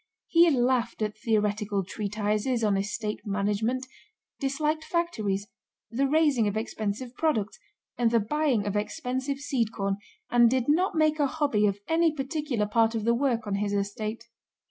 He 0.25 0.49
laughed 0.49 1.03
at 1.03 1.15
theoretical 1.15 1.83
treatises 1.85 2.63
on 2.63 2.75
estate 2.75 3.21
management, 3.23 3.85
disliked 4.39 4.83
factories, 4.83 5.45
the 5.91 6.07
raising 6.07 6.47
of 6.47 6.57
expensive 6.57 7.13
products, 7.13 7.59
and 7.99 8.09
the 8.09 8.19
buying 8.19 8.65
of 8.65 8.75
expensive 8.75 9.37
seed 9.37 9.71
corn, 9.71 9.97
and 10.31 10.49
did 10.49 10.67
not 10.67 10.95
make 10.95 11.19
a 11.19 11.27
hobby 11.27 11.67
of 11.67 11.77
any 11.87 12.11
particular 12.11 12.65
part 12.65 12.95
of 12.95 13.03
the 13.03 13.13
work 13.13 13.45
on 13.45 13.53
his 13.57 13.73
estate. 13.73 14.27